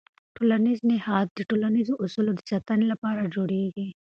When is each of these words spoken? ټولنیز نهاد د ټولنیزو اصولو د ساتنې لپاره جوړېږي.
ټولنیز 0.35 0.79
نهاد 0.91 1.27
د 1.33 1.39
ټولنیزو 1.49 1.93
اصولو 2.03 2.31
د 2.35 2.41
ساتنې 2.51 2.85
لپاره 2.93 3.31
جوړېږي. 3.35 3.87